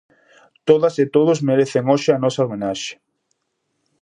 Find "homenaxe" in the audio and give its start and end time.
2.45-2.93